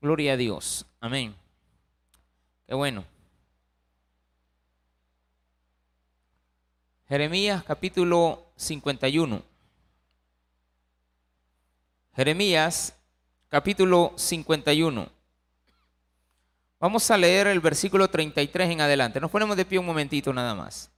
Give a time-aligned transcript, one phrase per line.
[0.00, 0.86] Gloria a Dios.
[1.00, 1.34] Amén.
[2.66, 3.04] Qué bueno.
[7.08, 9.42] Jeremías capítulo 51.
[12.14, 12.94] Jeremías
[13.48, 15.08] capítulo 51.
[16.80, 19.20] Vamos a leer el versículo 33 en adelante.
[19.20, 20.90] Nos ponemos de pie un momentito nada más.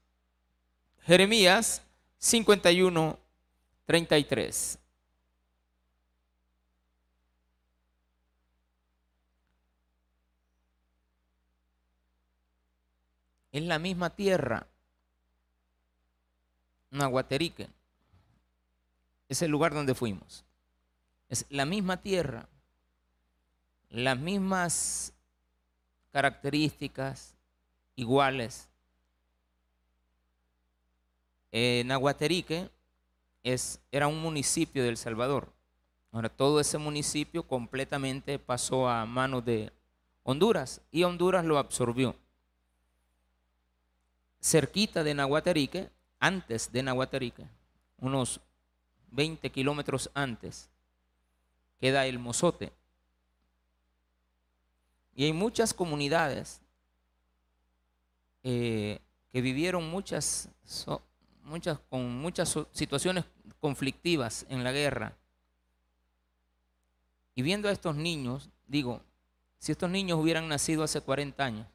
[1.03, 1.81] Jeremías
[2.19, 3.19] 51,
[3.87, 4.79] 33.
[13.53, 14.67] Es la misma tierra,
[16.91, 17.69] Nahuaterique.
[19.29, 20.45] Es el lugar donde fuimos.
[21.29, 22.49] Es la misma tierra,
[23.91, 25.13] las mismas
[26.13, 27.35] características
[27.97, 28.69] iguales.
[31.53, 32.71] Eh, Nahuaterique
[33.43, 35.53] es, era un municipio del Salvador.
[36.13, 39.73] Ahora todo ese municipio completamente pasó a manos de
[40.25, 42.17] Honduras y Honduras lo absorbió
[44.41, 47.47] cerquita de Nahuatarique, antes de Nahuatarique,
[47.99, 48.41] unos
[49.11, 50.69] 20 kilómetros antes,
[51.79, 52.73] queda el Mozote.
[55.15, 56.61] Y hay muchas comunidades
[58.43, 59.01] eh,
[59.33, 60.49] que vivieron muchas,
[61.43, 63.25] muchas, con muchas situaciones
[63.61, 65.17] conflictivas en la guerra.
[67.35, 69.03] Y viendo a estos niños, digo,
[69.59, 71.67] si estos niños hubieran nacido hace 40 años,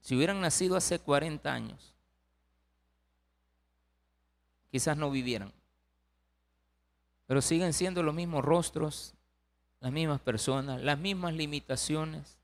[0.00, 1.94] Si hubieran nacido hace 40 años,
[4.70, 5.52] quizás no vivieran.
[7.26, 9.14] Pero siguen siendo los mismos rostros,
[9.80, 12.38] las mismas personas, las mismas limitaciones.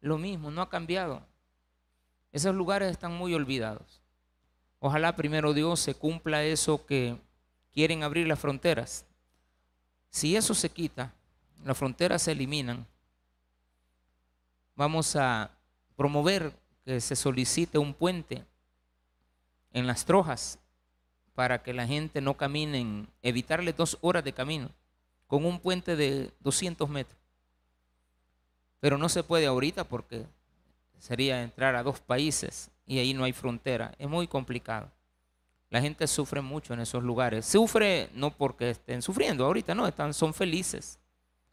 [0.00, 1.24] Lo mismo, no ha cambiado.
[2.32, 4.02] Esos lugares están muy olvidados.
[4.80, 7.16] Ojalá primero Dios se cumpla eso que
[7.72, 9.06] quieren abrir las fronteras.
[10.10, 11.14] Si eso se quita,
[11.64, 12.86] las fronteras se eliminan,
[14.74, 15.50] vamos a
[15.96, 16.52] promover
[16.84, 18.44] que se solicite un puente
[19.72, 20.58] en las trojas
[21.34, 24.70] para que la gente no camine, evitarle dos horas de camino
[25.26, 27.18] con un puente de 200 metros.
[28.80, 30.26] Pero no se puede ahorita porque
[30.98, 33.94] sería entrar a dos países y ahí no hay frontera.
[33.98, 34.90] Es muy complicado.
[35.70, 37.46] La gente sufre mucho en esos lugares.
[37.46, 40.98] Sufre no porque estén sufriendo ahorita, no, están, son felices.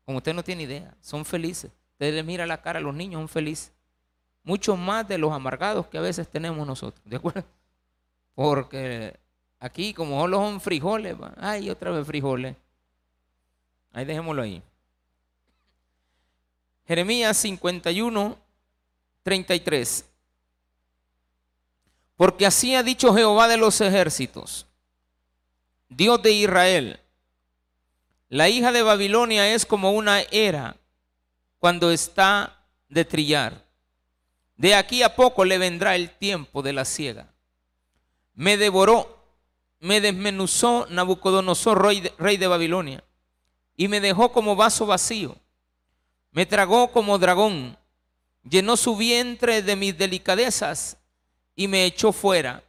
[0.03, 1.71] Como usted no tiene idea, son felices.
[1.93, 3.71] Usted le mira la cara a los niños, son felices
[4.49, 7.43] mucho más de los amargados que a veces tenemos nosotros, ¿de acuerdo?
[8.33, 9.15] Porque
[9.59, 12.55] aquí como solo son frijoles, ay, otra vez frijoles.
[13.93, 14.63] Ahí dejémoslo ahí.
[16.87, 18.37] Jeremías 51,
[19.21, 20.05] 33.
[22.15, 24.65] Porque así ha dicho Jehová de los ejércitos,
[25.89, 26.99] Dios de Israel,
[28.29, 30.75] la hija de Babilonia es como una era
[31.59, 33.68] cuando está de trillar
[34.59, 37.31] de aquí a poco le vendrá el tiempo de la ciega.
[38.33, 39.25] Me devoró,
[39.79, 43.01] me desmenuzó Nabucodonosor, rey de, rey de Babilonia,
[43.77, 45.37] y me dejó como vaso vacío.
[46.31, 47.77] Me tragó como dragón,
[48.43, 50.97] llenó su vientre de mis delicadezas
[51.55, 52.61] y me echó fuera.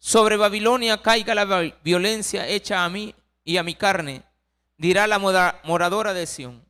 [0.00, 3.14] Sobre Babilonia caiga la violencia hecha a mí
[3.44, 4.24] y a mi carne,
[4.76, 5.20] dirá la
[5.62, 6.67] moradora de Sión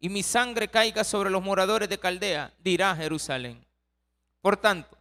[0.00, 3.64] y mi sangre caiga sobre los moradores de Caldea, dirá Jerusalén.
[4.40, 4.96] Por tanto,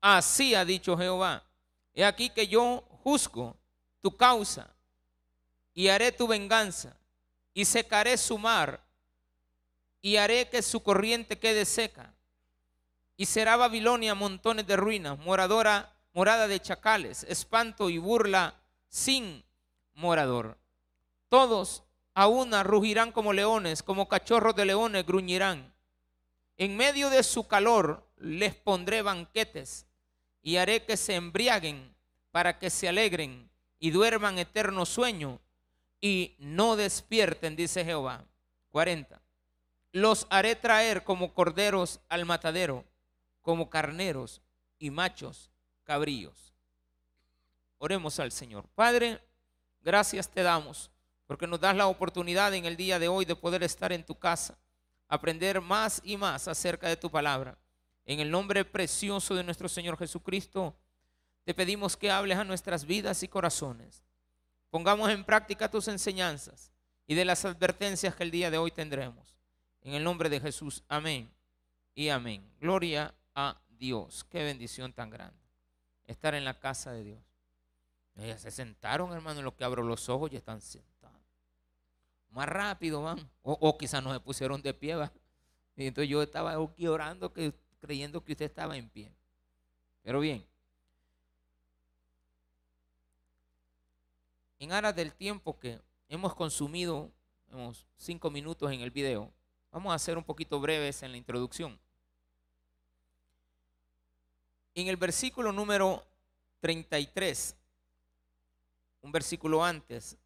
[0.00, 1.42] así ha dicho Jehová,
[1.92, 3.56] he aquí que yo juzgo
[4.00, 4.70] tu causa
[5.74, 6.96] y haré tu venganza
[7.52, 8.80] y secaré su mar
[10.00, 12.14] y haré que su corriente quede seca.
[13.16, 18.54] Y será Babilonia montones de ruinas, moradora, morada de chacales, espanto y burla
[18.88, 19.42] sin
[19.94, 20.56] morador.
[21.28, 21.82] Todos
[22.18, 25.72] a una rugirán como leones, como cachorros de leones gruñirán.
[26.56, 29.86] En medio de su calor les pondré banquetes
[30.42, 31.94] y haré que se embriaguen
[32.32, 33.48] para que se alegren
[33.78, 35.38] y duerman eterno sueño
[36.00, 38.24] y no despierten, dice Jehová.
[38.72, 39.22] 40.
[39.92, 42.84] Los haré traer como corderos al matadero,
[43.42, 44.42] como carneros
[44.80, 45.52] y machos
[45.84, 46.52] cabríos.
[47.78, 48.66] Oremos al Señor.
[48.74, 49.20] Padre,
[49.82, 50.90] gracias te damos
[51.28, 54.18] porque nos das la oportunidad en el día de hoy de poder estar en tu
[54.18, 54.56] casa,
[55.08, 57.58] aprender más y más acerca de tu palabra.
[58.06, 60.74] En el nombre precioso de nuestro Señor Jesucristo,
[61.44, 64.02] te pedimos que hables a nuestras vidas y corazones.
[64.70, 66.72] Pongamos en práctica tus enseñanzas
[67.06, 69.36] y de las advertencias que el día de hoy tendremos.
[69.82, 71.30] En el nombre de Jesús, amén
[71.94, 72.42] y amén.
[72.58, 74.24] Gloria a Dios.
[74.30, 75.44] Qué bendición tan grande.
[76.06, 77.20] Estar en la casa de Dios.
[78.16, 80.97] Ellas se sentaron, hermano, en lo que abro los ojos y están sentados.
[82.30, 83.28] Más rápido van.
[83.42, 84.96] O, quizás no se pusieron de pie.
[85.76, 89.10] Y entonces yo estaba aquí orando, que, creyendo que usted estaba en pie.
[90.02, 90.44] Pero bien.
[94.58, 97.10] En aras del tiempo que hemos consumido,
[97.50, 99.32] hemos cinco minutos en el video,
[99.70, 101.78] vamos a ser un poquito breves en la introducción.
[104.74, 106.04] En el versículo número
[106.60, 107.56] 33,
[109.02, 110.16] un versículo antes,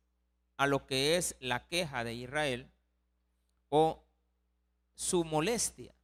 [0.57, 2.71] a lo que es la queja de Israel
[3.69, 4.03] o
[4.95, 5.95] su molestia.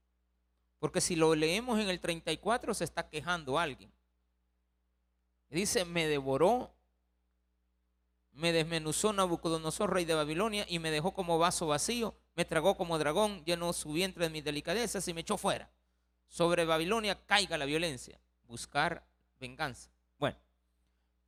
[0.79, 3.91] Porque si lo leemos en el 34 se está quejando alguien.
[5.50, 6.73] Dice, me devoró,
[8.33, 12.99] me desmenuzó Nabucodonosor, rey de Babilonia, y me dejó como vaso vacío, me tragó como
[12.99, 15.71] dragón, llenó su vientre de mis delicadezas y me echó fuera.
[16.29, 19.05] Sobre Babilonia caiga la violencia, buscar
[19.41, 19.91] venganza.
[20.19, 20.37] Bueno,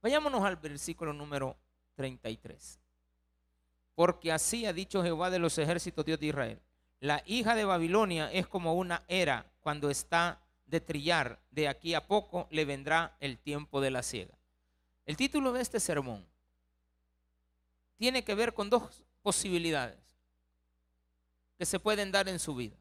[0.02, 1.56] vayámonos al versículo número
[1.94, 2.79] 33.
[4.00, 6.58] Porque así ha dicho Jehová de los ejércitos, Dios de Israel.
[7.00, 11.38] La hija de Babilonia es como una era cuando está de trillar.
[11.50, 14.32] De aquí a poco le vendrá el tiempo de la ciega.
[15.04, 16.26] El título de este sermón
[17.98, 20.00] tiene que ver con dos posibilidades
[21.58, 22.78] que se pueden dar en su vida.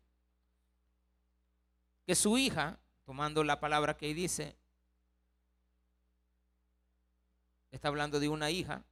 [2.07, 4.55] Que su hija, tomando la palabra que dice,
[7.71, 8.85] está hablando de una hija,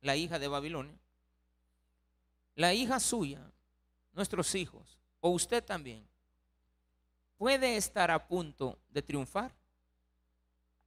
[0.00, 1.03] la hija de Babilonia,
[2.54, 3.40] la hija suya,
[4.12, 6.06] nuestros hijos, o usted también,
[7.36, 9.52] puede estar a punto de triunfar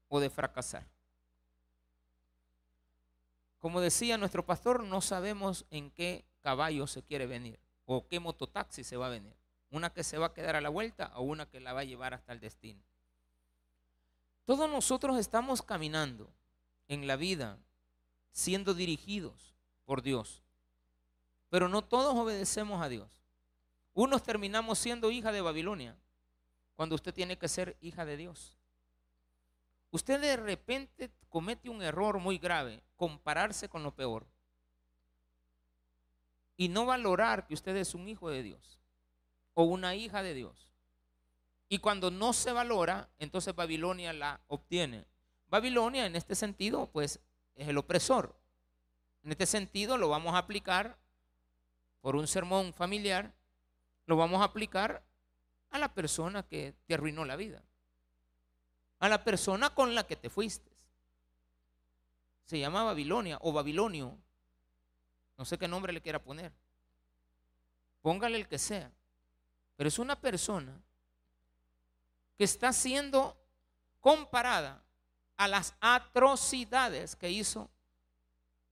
[0.08, 0.88] o de fracasar.
[3.60, 8.84] Como decía nuestro pastor, no sabemos en qué caballo se quiere venir o qué mototaxi
[8.84, 9.36] se va a venir.
[9.70, 11.86] Una que se va a quedar a la vuelta o una que la va a
[11.86, 12.82] llevar hasta el destino.
[14.46, 16.32] Todos nosotros estamos caminando
[16.88, 17.58] en la vida
[18.32, 20.47] siendo dirigidos por Dios.
[21.50, 23.10] Pero no todos obedecemos a Dios.
[23.94, 25.96] Unos terminamos siendo hija de Babilonia,
[26.76, 28.58] cuando usted tiene que ser hija de Dios.
[29.92, 34.26] Usted de repente comete un error muy grave, compararse con lo peor.
[36.58, 38.80] Y no valorar que usted es un hijo de Dios
[39.54, 40.72] o una hija de Dios.
[41.70, 45.06] Y cuando no se valora, entonces Babilonia la obtiene.
[45.50, 47.20] Babilonia en este sentido, pues,
[47.56, 48.36] es el opresor.
[49.24, 50.98] En este sentido lo vamos a aplicar
[52.02, 53.34] por un sermón familiar,
[54.06, 55.04] lo vamos a aplicar
[55.70, 57.62] a la persona que te arruinó la vida.
[59.00, 60.72] A la persona con la que te fuiste.
[62.46, 64.18] Se llama Babilonia o Babilonio.
[65.38, 66.52] No sé qué nombre le quiera poner.
[68.02, 68.92] Póngale el que sea.
[69.76, 70.82] Pero es una persona
[72.38, 73.38] que está siendo
[74.00, 74.82] comparada
[75.36, 77.70] a las atrocidades que hizo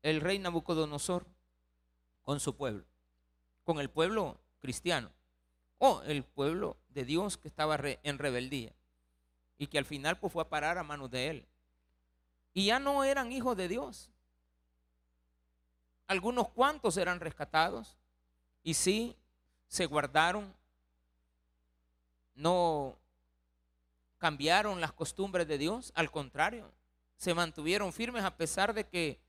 [0.02, 1.26] el rey Nabucodonosor
[2.24, 2.86] con su pueblo
[3.66, 5.12] con el pueblo cristiano
[5.80, 8.72] o el pueblo de Dios que estaba en rebeldía
[9.58, 11.46] y que al final pues, fue a parar a manos de él.
[12.54, 14.10] Y ya no eran hijos de Dios.
[16.08, 17.98] Algunos cuantos eran rescatados
[18.64, 19.16] y sí
[19.68, 20.54] se guardaron,
[22.36, 22.96] no
[24.18, 26.72] cambiaron las costumbres de Dios, al contrario,
[27.18, 29.20] se mantuvieron firmes a pesar de que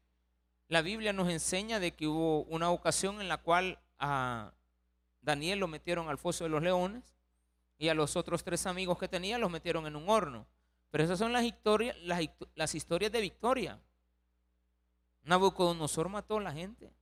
[0.69, 4.53] la Biblia nos enseña de que hubo una ocasión en la cual a
[5.21, 7.17] Daniel lo metieron al foso de los leones
[7.79, 10.47] y a los otros tres amigos que tenía los metieron en un horno.
[10.91, 11.97] Pero esas son las, historias,
[12.55, 13.81] las, historias de victoria.
[15.25, 16.93] Nabucodonosor mató a la gente.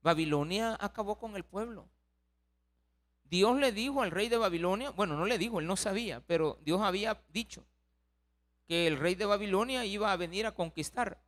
[0.00, 1.88] Babilonia acabó con el pueblo.
[3.24, 6.58] Dios le dijo al rey de Babilonia, bueno, no le dijo, él no sabía, pero
[6.62, 7.66] Dios había dicho
[8.66, 11.20] que el rey de Babilonia iba a venir a conquistar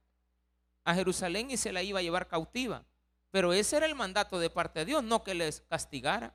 [0.85, 2.85] a Jerusalén y se la iba a llevar cautiva.
[3.31, 6.35] Pero ese era el mandato de parte de Dios, no que les castigara,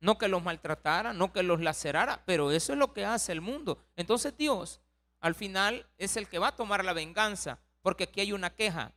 [0.00, 3.40] no que los maltratara, no que los lacerara, pero eso es lo que hace el
[3.40, 3.82] mundo.
[3.96, 4.80] Entonces Dios
[5.20, 8.92] al final es el que va a tomar la venganza, porque aquí hay una queja,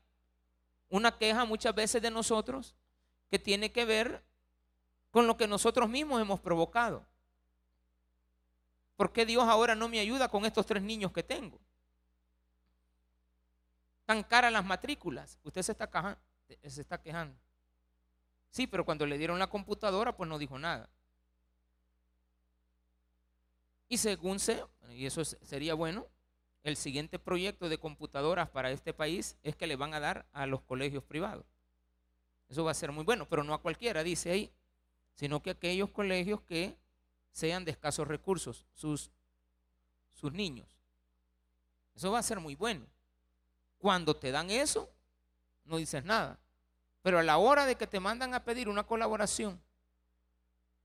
[0.89, 2.75] una queja muchas veces de nosotros
[3.29, 4.23] que tiene que ver
[5.11, 7.05] con lo que nosotros mismos hemos provocado.
[8.97, 11.59] ¿Por qué Dios ahora no me ayuda con estos tres niños que tengo?
[14.05, 15.39] Tan caras las matrículas.
[15.43, 15.89] Usted se está
[16.63, 17.37] se está quejando.
[18.51, 20.89] Sí, pero cuando le dieron la computadora, pues no dijo nada.
[23.89, 26.07] Y según sé, y eso sería bueno,
[26.63, 30.45] el siguiente proyecto de computadoras para este país es que le van a dar a
[30.45, 31.45] los colegios privados.
[32.49, 34.51] Eso va a ser muy bueno, pero no a cualquiera, dice ahí,
[35.13, 36.75] sino que aquellos colegios que
[37.31, 39.11] sean de escasos recursos, sus,
[40.13, 40.67] sus niños.
[41.95, 42.85] Eso va a ser muy bueno.
[43.77, 44.89] Cuando te dan eso,
[45.67, 46.39] no dices nada.
[47.01, 49.61] Pero a la hora de que te mandan a pedir una colaboración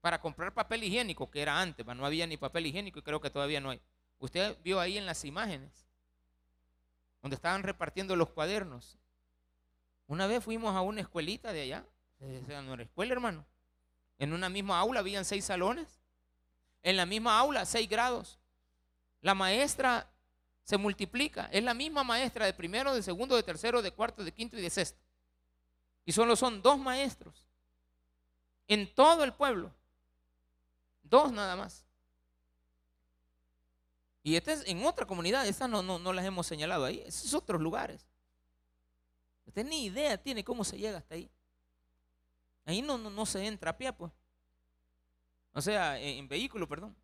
[0.00, 3.30] para comprar papel higiénico, que era antes, no había ni papel higiénico y creo que
[3.30, 3.80] todavía no hay.
[4.18, 5.86] Usted vio ahí en las imágenes,
[7.22, 8.98] donde estaban repartiendo los cuadernos.
[10.06, 11.86] Una vez fuimos a una escuelita de allá,
[12.20, 13.44] era escuela, hermano.
[14.18, 16.00] En una misma aula habían seis salones.
[16.82, 18.38] En la misma aula, seis grados.
[19.20, 20.11] La maestra
[20.64, 21.46] se multiplica.
[21.52, 24.62] Es la misma maestra de primero, de segundo, de tercero, de cuarto, de quinto y
[24.62, 25.00] de sexto.
[26.04, 27.46] Y solo son dos maestros
[28.68, 29.72] en todo el pueblo.
[31.02, 31.84] Dos nada más.
[34.22, 37.34] Y esta es en otra comunidad, estas no, no, no las hemos señalado ahí, esos
[37.34, 38.06] otros lugares.
[39.46, 41.30] Usted ni idea tiene cómo se llega hasta ahí.
[42.64, 44.12] Ahí no, no, se entra a pie, pues.
[45.52, 46.96] O sea, en, vehículo, perdón.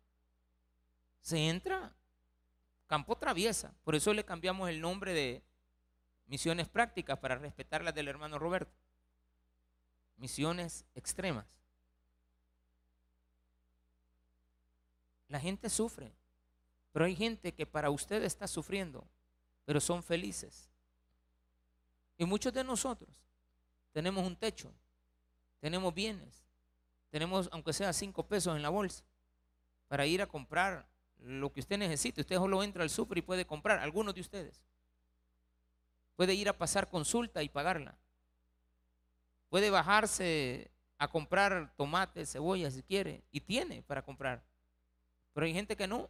[1.21, 1.93] Se entra
[2.89, 3.71] campo traviesa.
[3.83, 5.43] Por eso le cambiamos el nombre de
[6.25, 8.75] misiones prácticas para respetar las del hermano Roberto.
[10.17, 11.45] Misiones extremas.
[15.27, 16.11] La gente sufre,
[16.91, 19.07] pero hay gente que para usted está sufriendo,
[19.65, 20.71] pero son felices.
[22.17, 23.11] Y muchos de nosotros
[23.93, 24.73] tenemos un techo,
[25.59, 26.43] tenemos bienes,
[27.11, 29.03] tenemos, aunque sea cinco pesos en la bolsa,
[29.87, 30.87] para ir a comprar
[31.19, 32.21] lo que usted necesite.
[32.21, 34.61] Usted solo entra al súper y puede comprar, algunos de ustedes.
[36.15, 37.97] Puede ir a pasar consulta y pagarla.
[39.49, 44.43] Puede bajarse a comprar tomates, cebollas si quiere, y tiene para comprar.
[45.33, 46.09] Pero hay gente que no.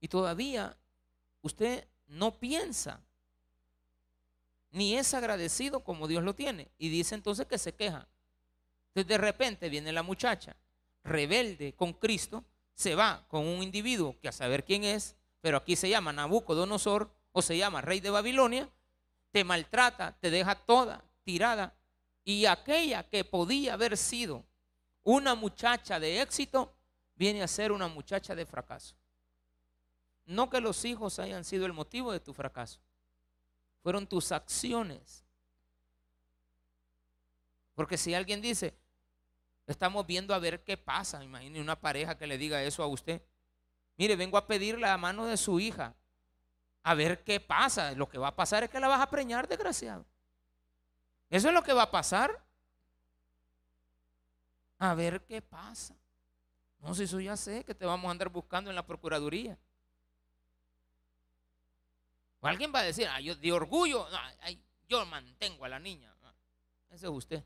[0.00, 0.76] Y todavía
[1.42, 3.00] usted no piensa,
[4.70, 6.68] ni es agradecido como Dios lo tiene.
[6.76, 8.08] Y dice entonces que se queja.
[8.88, 10.56] Entonces de repente viene la muchacha
[11.04, 12.44] rebelde con Cristo,
[12.74, 17.10] se va con un individuo que a saber quién es, pero aquí se llama Nabucodonosor
[17.32, 18.68] o se llama rey de Babilonia,
[19.30, 21.74] te maltrata, te deja toda tirada.
[22.24, 24.44] Y aquella que podía haber sido
[25.02, 26.72] una muchacha de éxito,
[27.16, 28.94] viene a ser una muchacha de fracaso.
[30.26, 32.80] No que los hijos hayan sido el motivo de tu fracaso,
[33.82, 35.24] fueron tus acciones.
[37.74, 38.74] Porque si alguien dice,
[39.66, 41.24] Estamos viendo a ver qué pasa.
[41.24, 43.22] Imagine una pareja que le diga eso a usted.
[43.96, 45.94] Mire, vengo a pedir la mano de su hija.
[46.82, 47.92] A ver qué pasa.
[47.92, 50.04] Lo que va a pasar es que la vas a preñar, desgraciado.
[51.30, 52.44] Eso es lo que va a pasar.
[54.78, 55.94] A ver qué pasa.
[56.80, 59.58] No, si eso ya sé que te vamos a andar buscando en la Procuraduría.
[62.42, 64.06] Alguien va a decir, de orgullo,
[64.86, 66.14] yo mantengo a la niña.
[66.90, 67.42] Ese es usted.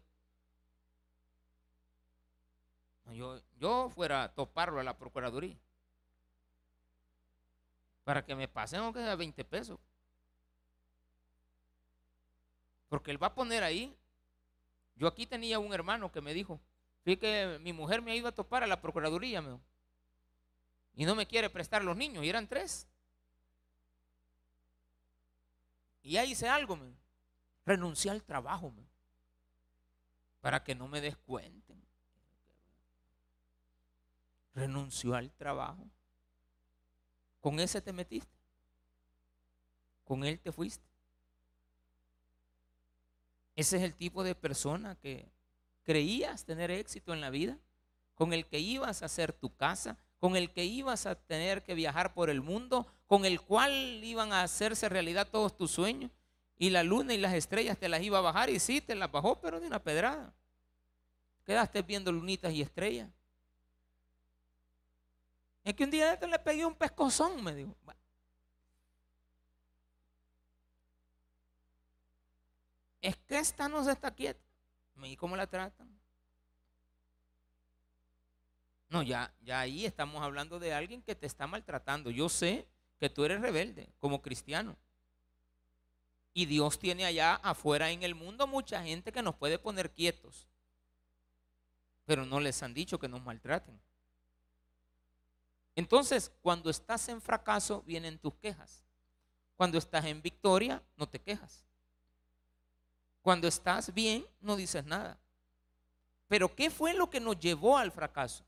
[3.13, 5.57] Yo, yo fuera a toparlo a la Procuraduría.
[8.05, 9.79] Para que me pasen aunque sea 20 pesos.
[12.89, 13.95] Porque él va a poner ahí.
[14.97, 16.61] Yo aquí tenía un hermano que me dijo,
[17.05, 19.43] fíjate que mi mujer me ha ido a topar a la Procuraduría,
[20.95, 22.89] y no me quiere prestar los niños, y eran tres.
[26.03, 26.93] Y ahí hice algo, me.
[27.65, 28.73] renuncié al trabajo,
[30.41, 31.68] para que no me descuenten
[34.59, 35.87] renunció al trabajo.
[37.41, 38.37] Con ese te metiste.
[40.05, 40.85] Con él te fuiste.
[43.55, 45.29] Ese es el tipo de persona que
[45.83, 47.59] creías tener éxito en la vida,
[48.15, 51.75] con el que ibas a hacer tu casa, con el que ibas a tener que
[51.75, 56.11] viajar por el mundo, con el cual iban a hacerse realidad todos tus sueños.
[56.59, 59.11] Y la luna y las estrellas te las iba a bajar y sí, te las
[59.11, 60.35] bajó, pero de una pedrada.
[61.45, 63.09] Quedaste viendo lunitas y estrellas.
[65.69, 67.77] Es que un día de esto le pegué un pescozón, me dijo.
[73.03, 74.41] Es que esta no se está quieta.
[75.03, 75.87] ¿Y cómo la tratan?
[78.89, 82.11] No, ya, ya ahí estamos hablando de alguien que te está maltratando.
[82.11, 82.67] Yo sé
[82.99, 84.75] que tú eres rebelde como cristiano.
[86.33, 90.49] Y Dios tiene allá afuera en el mundo mucha gente que nos puede poner quietos.
[92.07, 93.79] Pero no les han dicho que nos maltraten.
[95.79, 98.83] Entonces, cuando estás en fracaso, vienen tus quejas.
[99.57, 101.63] Cuando estás en victoria, no te quejas.
[103.23, 105.17] Cuando estás bien, no dices nada.
[106.27, 108.45] Pero ¿qué fue lo que nos llevó al fracaso?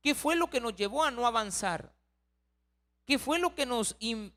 [0.00, 1.92] ¿Qué fue lo que nos llevó a no avanzar?
[3.04, 4.30] ¿Qué fue lo que nos eh,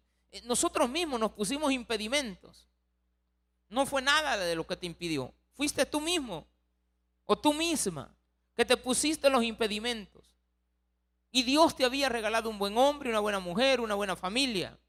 [0.45, 2.67] nosotros mismos nos pusimos impedimentos?
[3.69, 5.31] No fue nada de lo que te impidió.
[5.53, 6.47] Fuiste tú mismo
[7.27, 8.11] o tú misma
[8.55, 10.14] que te pusiste los impedimentos.
[11.35, 14.79] Y Dios te había regalado un buen hombre, una buena mujer, una buena familia.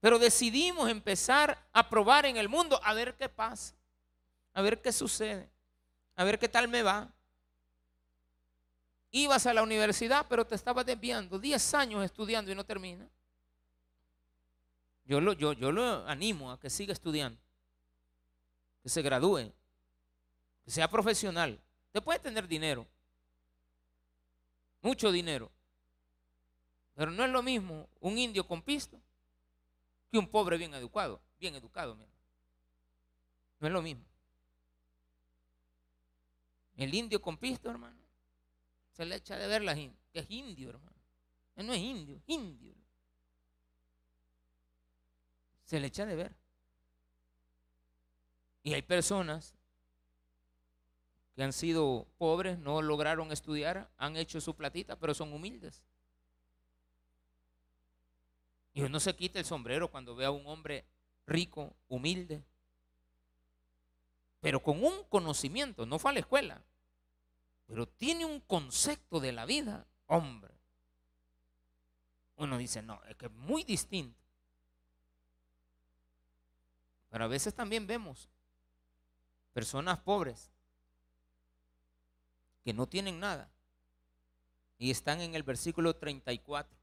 [0.00, 3.72] Pero decidimos empezar a probar en el mundo a ver qué pasa.
[4.52, 5.48] a ver qué sucede,
[6.16, 7.08] a ver qué tal me va.
[9.12, 13.08] Ibas a la universidad, pero te estabas desviando, 10 años estudiando y no termina.
[15.04, 17.40] Yo lo, yo, yo lo animo a que siga estudiando,
[18.82, 19.52] que se gradúe,
[20.64, 21.60] que sea profesional.
[21.92, 22.88] Te puede tener dinero,
[24.82, 25.50] mucho dinero,
[26.94, 29.00] pero no es lo mismo un indio con pisto
[30.10, 32.10] que un pobre bien educado, bien educado, mira.
[33.60, 34.04] No es lo mismo.
[36.76, 37.98] El indio con pisto, hermano,
[38.92, 40.96] se le echa de ver la que es indio, hermano.
[41.56, 42.74] Él no es indio, indio.
[45.64, 46.36] Se le echa de ver.
[48.62, 49.57] Y hay personas
[51.38, 55.84] que han sido pobres, no lograron estudiar, han hecho su platita, pero son humildes.
[58.74, 60.84] Y uno se quita el sombrero cuando ve a un hombre
[61.28, 62.42] rico, humilde,
[64.40, 66.60] pero con un conocimiento, no fue a la escuela,
[67.68, 70.52] pero tiene un concepto de la vida, hombre.
[72.34, 74.18] Uno dice, no, es que es muy distinto.
[77.10, 78.28] Pero a veces también vemos
[79.52, 80.50] personas pobres
[82.68, 83.50] que no tienen nada
[84.76, 86.78] y están en el versículo 34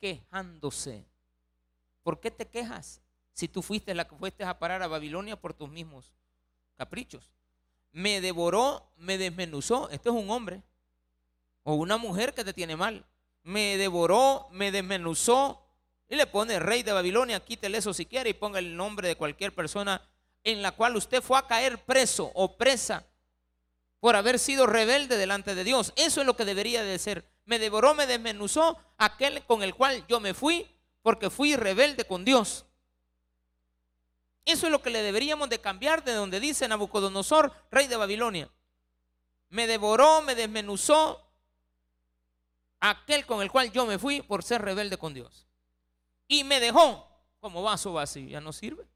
[0.00, 1.06] quejándose.
[2.02, 3.00] ¿Por qué te quejas
[3.34, 6.12] si tú fuiste la que fuiste a parar a Babilonia por tus mismos
[6.74, 7.30] caprichos?
[7.92, 9.90] Me devoró, me desmenuzó.
[9.90, 10.64] Esto es un hombre
[11.62, 13.06] o una mujer que te tiene mal.
[13.44, 15.64] Me devoró, me desmenuzó
[16.08, 19.14] y le pone rey de Babilonia, quítele eso si quiere y ponga el nombre de
[19.14, 20.02] cualquier persona
[20.42, 23.06] en la cual usted fue a caer preso o presa
[24.00, 25.92] por haber sido rebelde delante de Dios.
[25.96, 30.06] Eso es lo que debería de ser me devoró, me desmenuzó aquel con el cual
[30.06, 32.66] yo me fui porque fui rebelde con Dios.
[34.44, 38.50] Eso es lo que le deberíamos de cambiar de donde dice Nabucodonosor, rey de Babilonia.
[39.48, 41.26] Me devoró, me desmenuzó
[42.80, 45.46] aquel con el cual yo me fui por ser rebelde con Dios.
[46.26, 47.08] Y me dejó
[47.40, 48.86] como vaso vacío, ya no sirve.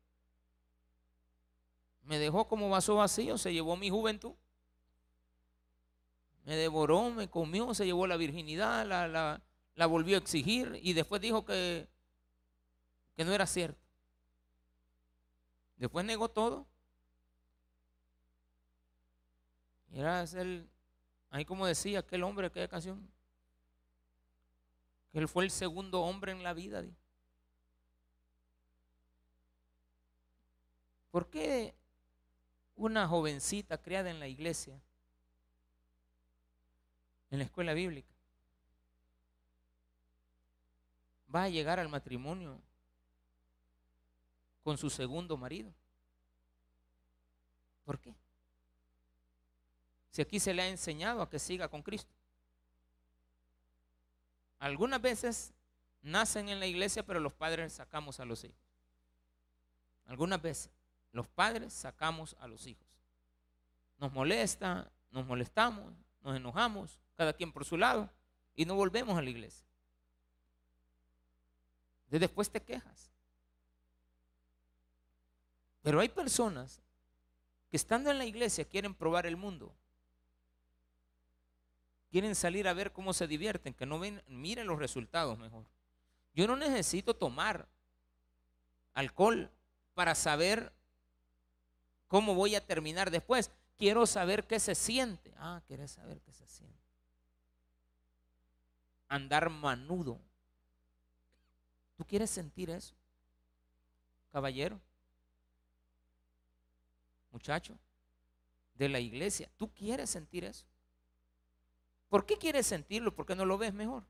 [2.03, 4.35] Me dejó como vaso vacío, se llevó mi juventud
[6.44, 11.44] me devoró, me comió, se llevó la virginidad, la, volvió a exigir y después dijo
[11.44, 11.88] que,
[13.16, 13.81] que no era cierto.
[15.76, 16.66] Después negó todo.
[19.90, 20.68] Y era el,
[21.31, 23.09] ahí como decía aquel hombre, aquella canción,
[25.12, 26.83] él fue el segundo hombre en la vida.
[31.11, 31.74] ¿Por qué
[32.74, 34.81] una jovencita criada en la iglesia
[37.33, 38.12] en la escuela bíblica.
[41.35, 42.61] Va a llegar al matrimonio
[44.62, 45.73] con su segundo marido.
[47.85, 48.14] ¿Por qué?
[50.11, 52.12] Si aquí se le ha enseñado a que siga con Cristo.
[54.59, 55.55] Algunas veces
[56.03, 58.61] nacen en la iglesia, pero los padres sacamos a los hijos.
[60.05, 60.71] Algunas veces
[61.12, 62.87] los padres sacamos a los hijos.
[63.97, 68.11] Nos molesta, nos molestamos, nos enojamos, cada quien por su lado,
[68.56, 69.64] y no volvemos a la iglesia.
[72.08, 73.12] De después te quejas.
[75.82, 76.80] Pero hay personas
[77.70, 79.72] que estando en la iglesia quieren probar el mundo.
[82.11, 85.64] Quieren salir a ver cómo se divierten, que no ven, miren los resultados mejor.
[86.35, 87.68] Yo no necesito tomar
[88.94, 89.48] alcohol
[89.94, 90.72] para saber
[92.08, 93.52] cómo voy a terminar después.
[93.78, 95.32] Quiero saber qué se siente.
[95.37, 96.82] Ah, quieres saber qué se siente
[99.12, 100.18] andar manudo.
[101.96, 102.94] ¿Tú quieres sentir eso?
[104.33, 104.81] Caballero,
[107.31, 107.77] muchacho
[108.75, 110.64] de la iglesia, ¿tú quieres sentir eso?
[112.09, 113.14] ¿Por qué quieres sentirlo?
[113.14, 114.05] ¿Por qué no lo ves mejor?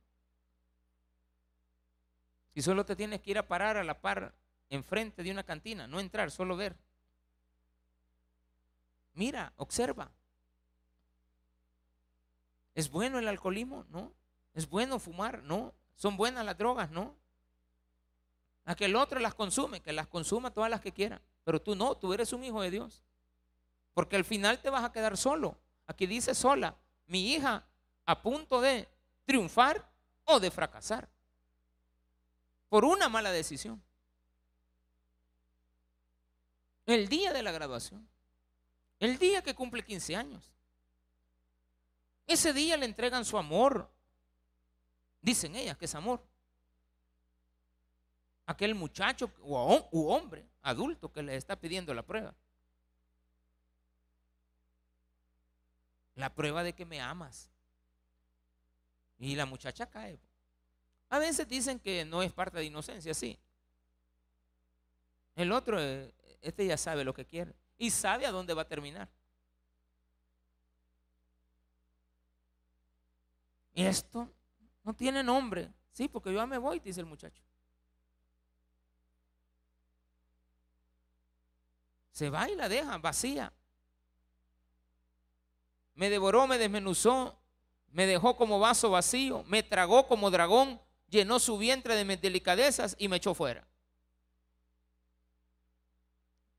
[2.55, 4.33] Si solo te tienes que ir a parar a la par
[4.71, 6.77] enfrente de una cantina, no entrar, solo ver.
[9.15, 10.13] Mira, observa.
[12.77, 13.85] ¿Es bueno el alcoholismo?
[13.91, 14.13] No.
[14.55, 15.43] ¿Es bueno fumar?
[15.43, 15.75] No.
[15.97, 16.91] ¿Son buenas las drogas?
[16.91, 17.15] No.
[18.65, 21.21] A que el otro las consume, que las consuma todas las que quiera.
[21.45, 23.03] Pero tú no, tú eres un hijo de Dios.
[23.95, 25.59] Porque al final te vas a quedar solo.
[25.87, 27.67] Aquí dice sola, mi hija
[28.07, 28.89] a punto de
[29.25, 29.89] triunfar
[30.25, 31.09] o de fracasar.
[32.69, 33.83] Por una mala decisión.
[36.87, 38.09] El día de la graduación.
[38.99, 40.53] El día que cumple 15 años.
[42.27, 43.91] Ese día le entregan su amor,
[45.23, 46.21] Dicen ellas que es amor.
[48.45, 52.35] Aquel muchacho u hombre adulto que le está pidiendo la prueba.
[56.17, 57.49] La prueba de que me amas.
[59.19, 60.19] Y la muchacha cae.
[61.09, 63.39] A veces dicen que no es parte de inocencia, sí.
[65.37, 68.69] El otro, eh, este ya sabe lo que quiere y sabe a dónde va a
[68.69, 69.09] terminar.
[73.75, 74.29] Y esto
[74.85, 75.73] no tiene nombre.
[75.93, 77.43] Sí, porque yo ya me voy, dice el muchacho.
[82.13, 83.53] Se va y la deja vacía.
[85.95, 87.39] Me devoró, me desmenuzó,
[87.89, 92.97] me dejó como vaso vacío, me tragó como dragón, llenó su vientre de mis delicadezas
[92.99, 93.67] y me echó fuera.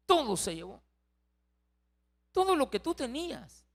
[0.06, 0.82] Todo se llevó.
[2.32, 3.66] Todo lo que tú tenías.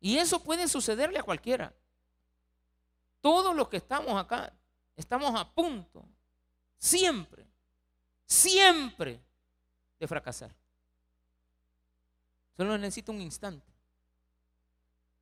[0.00, 1.72] Y eso puede sucederle a cualquiera.
[3.22, 4.52] Todos los que estamos acá,
[4.96, 6.04] estamos a punto,
[6.76, 7.46] siempre,
[8.26, 9.18] siempre
[9.98, 10.54] de fracasar.
[12.56, 13.72] Solo necesita un instante.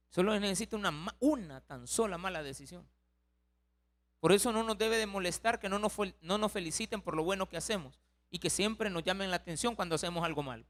[0.08, 2.88] Solo necesita una, una tan sola mala decisión.
[4.18, 7.22] Por eso no nos debe de molestar que no nos, no nos feliciten por lo
[7.22, 10.64] bueno que hacemos y que siempre nos llamen la atención cuando hacemos algo malo.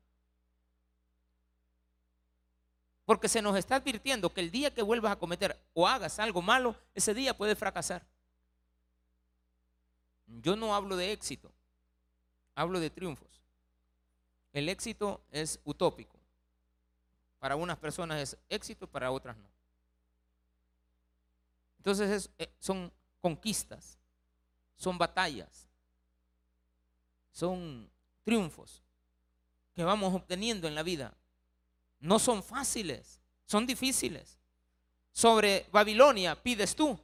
[3.11, 6.40] Porque se nos está advirtiendo que el día que vuelvas a cometer o hagas algo
[6.40, 8.07] malo, ese día puedes fracasar.
[10.29, 11.51] Yo no hablo de éxito,
[12.55, 13.42] hablo de triunfos.
[14.53, 16.16] El éxito es utópico.
[17.40, 19.51] Para unas personas es éxito, para otras no.
[21.79, 23.99] Entonces eh, son conquistas,
[24.77, 25.68] son batallas,
[27.33, 27.90] son
[28.23, 28.85] triunfos
[29.75, 31.12] que vamos obteniendo en la vida
[32.01, 34.39] no son fáciles, son difíciles.
[35.13, 36.99] Sobre Babilonia pides tú,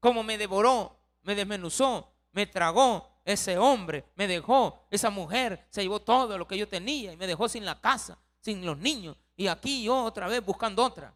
[0.00, 6.00] como me devoró, me desmenuzó, me tragó ese hombre, me dejó, esa mujer se llevó
[6.00, 9.16] todo lo que yo tenía y me dejó sin la casa, sin los niños.
[9.36, 11.14] Y aquí yo otra vez buscando otra,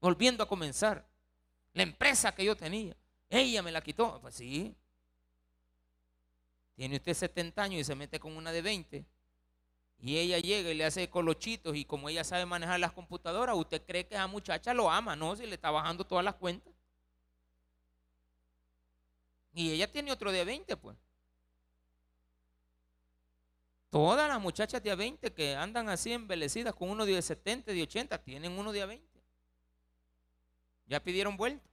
[0.00, 1.06] volviendo a comenzar.
[1.74, 2.96] La empresa que yo tenía,
[3.28, 4.20] ella me la quitó.
[4.20, 4.74] Pues sí.
[6.74, 9.04] Tiene usted 70 años y se mete con una de 20
[10.00, 13.84] y ella llega y le hace colochitos y como ella sabe manejar las computadoras, usted
[13.84, 15.34] cree que esa muchacha lo ama, ¿no?
[15.34, 16.72] Si le está bajando todas las cuentas.
[19.52, 20.96] Y ella tiene otro de 20, pues.
[23.90, 28.18] Todas las muchachas de 20 que andan así embelecidas con uno de 70, de 80,
[28.18, 29.06] tienen uno de 20.
[30.86, 31.68] Ya pidieron vuelta.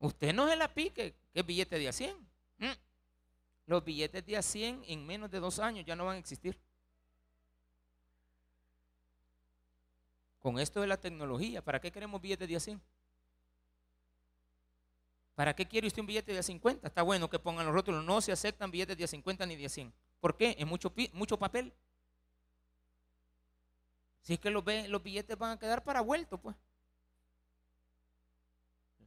[0.00, 2.33] Usted no se la pique, que billete de a 100.
[3.66, 6.58] Los billetes de a 100 en menos de dos años ya no van a existir.
[10.38, 12.82] Con esto de la tecnología, ¿para qué queremos billetes de a 100?
[15.34, 16.86] ¿Para qué quiere usted un billete de a 50?
[16.86, 18.04] Está bueno que pongan los rótulos.
[18.04, 19.92] No se aceptan billetes de a 50 ni de a 100.
[20.20, 20.54] ¿Por qué?
[20.58, 21.72] Es mucho, mucho papel.
[24.22, 26.56] Si es que los, los billetes van a quedar para vuelto, pues.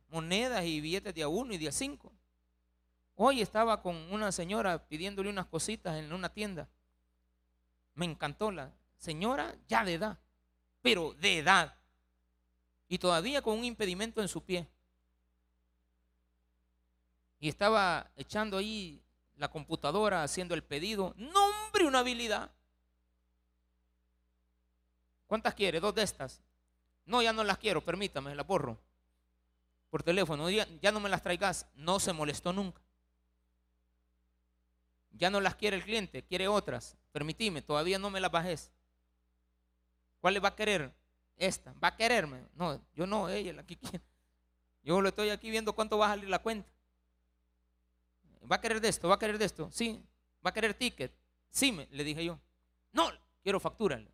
[0.09, 2.11] Monedas y billetes de a 1 y de a 5.
[3.19, 6.69] Hoy estaba con una señora pidiéndole unas cositas en una tienda.
[7.95, 10.19] Me encantó la señora ya de edad,
[10.83, 11.75] pero de edad.
[12.87, 14.67] Y todavía con un impedimento en su pie.
[17.39, 19.01] Y estaba echando ahí
[19.35, 21.15] la computadora haciendo el pedido.
[21.17, 22.51] Nombre una habilidad.
[25.25, 25.79] ¿Cuántas quiere?
[25.79, 26.39] Dos de estas.
[27.07, 28.77] No, ya no las quiero, permítame, las borro.
[29.89, 31.65] Por teléfono, ya, ya no me las traigas.
[31.73, 32.86] No se molestó nunca.
[35.17, 36.95] Ya no las quiere el cliente, quiere otras.
[37.11, 38.71] Permitime, todavía no me las bajes.
[40.19, 40.93] ¿Cuál le va a querer?
[41.37, 41.73] Esta.
[41.83, 42.45] ¿Va a quererme?
[42.55, 44.03] No, yo no, ella la que quiere.
[44.83, 46.69] Yo lo estoy aquí viendo cuánto va a salir la cuenta.
[48.49, 49.07] ¿Va a querer de esto?
[49.07, 49.69] ¿Va a querer de esto?
[49.71, 50.01] Sí.
[50.45, 51.13] ¿Va a querer ticket?
[51.49, 52.39] Sí, me, le dije yo.
[52.93, 53.09] No,
[53.43, 53.97] quiero factura.
[53.97, 54.07] No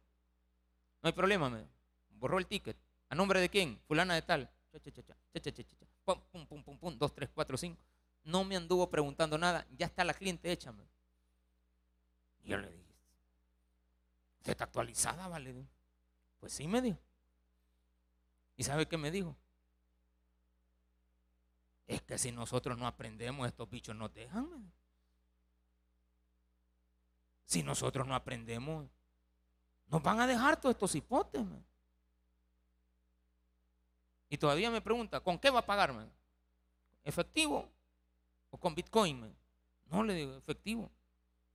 [1.01, 1.67] hay problema, me
[2.11, 2.77] borró el ticket.
[3.09, 3.79] ¿A nombre de quién?
[3.87, 4.49] Fulana de tal.
[6.05, 7.81] Pum, pum, pum, pum, pum, dos, tres, cuatro, cinco.
[8.23, 9.67] No me anduvo preguntando nada.
[9.77, 10.73] Ya está la cliente hecha.
[12.43, 12.95] Y yo le dije,
[14.39, 15.65] ¿usted está actualizada, vale?
[16.39, 16.99] Pues sí, me dijo.
[18.55, 19.35] ¿Y sabe qué me dijo?
[21.87, 24.71] Es que si nosotros no aprendemos, estos bichos nos dejan.
[27.45, 28.89] Si nosotros no aprendemos,
[29.87, 31.45] nos van a dejar todos estos hipotes.
[34.29, 36.09] Y todavía me pregunta, ¿con qué va a pagarme?
[37.03, 37.69] ¿Efectivo
[38.49, 39.35] o con Bitcoin?
[39.85, 40.89] No le digo, efectivo.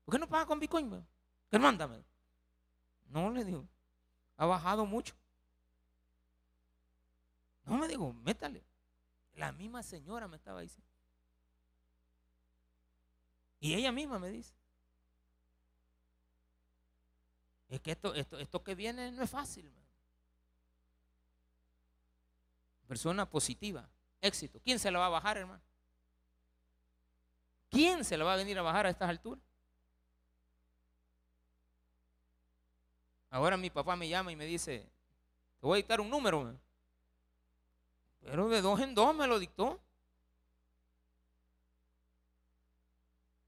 [0.09, 1.07] ¿Por qué no paga con Bitcoin?
[1.51, 2.03] ¿Qué mándame?
[3.11, 3.68] No le digo.
[4.38, 5.14] Ha bajado mucho.
[7.66, 8.64] No me digo, métale.
[9.35, 10.90] La misma señora me estaba diciendo.
[13.61, 14.55] Y ella misma me dice.
[17.68, 19.71] Es que esto, esto, esto que viene no es fácil.
[22.87, 23.87] Persona positiva,
[24.23, 24.59] éxito.
[24.64, 25.62] ¿Quién se la va a bajar, hermano?
[27.68, 29.47] ¿Quién se la va a venir a bajar a estas alturas?
[33.38, 34.85] Ahora mi papá me llama y me dice,
[35.61, 36.59] te voy a dictar un número.
[38.20, 39.81] Pero de dos en dos me lo dictó.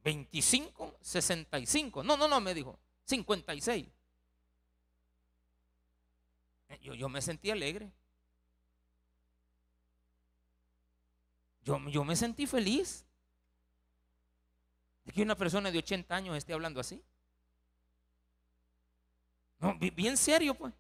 [0.05, 2.05] 25, 65.
[2.05, 2.79] No, no, no, me dijo.
[3.07, 3.89] 56.
[6.83, 7.91] Yo, yo me sentí alegre.
[11.65, 13.05] Yo, yo me sentí feliz
[15.05, 17.03] de que una persona de 80 años esté hablando así.
[19.61, 20.73] No, bien serio, pues.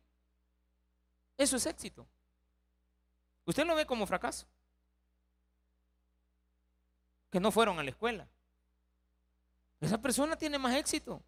[1.37, 2.07] Eso es éxito.
[3.45, 4.47] Usted lo ve como fracaso.
[7.31, 8.27] Que no fueron a la escuela.
[9.81, 11.23] Esa persona tiene más éxito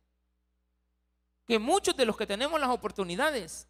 [1.46, 3.66] que muchos de los que tenemos las oportunidades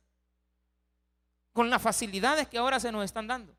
[1.53, 3.55] con las facilidades que ahora se nos están dando.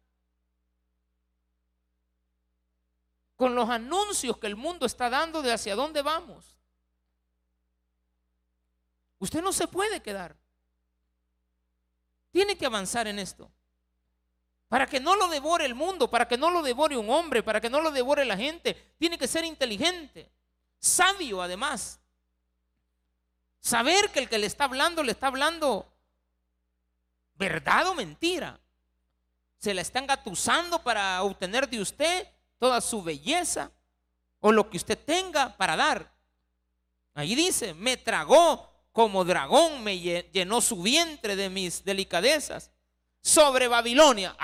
[3.36, 6.58] Con los anuncios que el mundo está dando de hacia dónde vamos.
[9.24, 10.36] Usted no se puede quedar.
[12.30, 13.50] Tiene que avanzar en esto.
[14.68, 17.62] Para que no lo devore el mundo, para que no lo devore un hombre, para
[17.62, 18.74] que no lo devore la gente.
[19.00, 20.30] Tiene que ser inteligente,
[20.78, 22.02] sabio además.
[23.62, 25.90] Saber que el que le está hablando le está hablando
[27.36, 28.60] verdad o mentira.
[29.58, 32.28] Se la están gatusando para obtener de usted
[32.60, 33.72] toda su belleza
[34.42, 36.12] o lo que usted tenga para dar.
[37.14, 42.72] Ahí dice, me tragó como dragón me llenó su vientre de mis delicadezas.
[43.20, 44.36] Sobre Babilonia,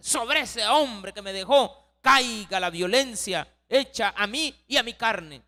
[0.00, 4.94] sobre ese hombre que me dejó, caiga la violencia hecha a mí y a mi
[4.94, 5.42] carne.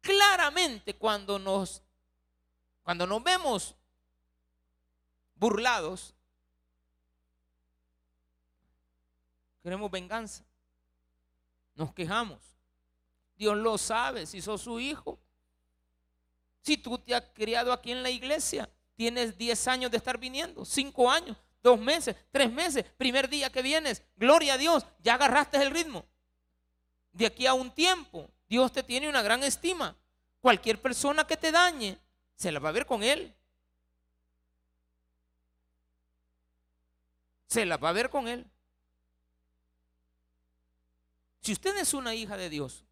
[0.00, 1.82] Claramente cuando nos
[2.82, 3.74] cuando nos vemos
[5.34, 6.14] burlados,
[9.62, 10.44] queremos venganza.
[11.74, 12.38] Nos quejamos.
[13.36, 15.15] Dios lo sabe si sos su hijo.
[16.66, 20.64] Si tú te has criado aquí en la iglesia, tienes 10 años de estar viniendo,
[20.64, 25.58] 5 años, 2 meses, 3 meses, primer día que vienes, gloria a Dios, ya agarraste
[25.58, 26.04] el ritmo.
[27.12, 29.96] De aquí a un tiempo, Dios te tiene una gran estima.
[30.40, 32.00] Cualquier persona que te dañe,
[32.34, 33.32] se la va a ver con Él.
[37.46, 38.44] Se la va a ver con Él.
[41.42, 42.84] Si usted es una hija de Dios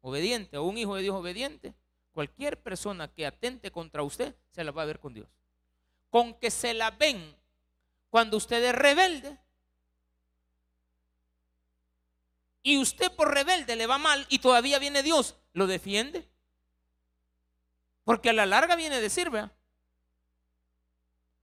[0.00, 1.74] obediente o un hijo de Dios obediente,
[2.12, 5.28] Cualquier persona que atente contra usted se la va a ver con Dios.
[6.10, 7.36] Con que se la ven
[8.08, 9.38] cuando usted es rebelde
[12.62, 16.28] y usted por rebelde le va mal y todavía viene Dios, lo defiende.
[18.04, 19.52] Porque a la larga viene a decir, vea,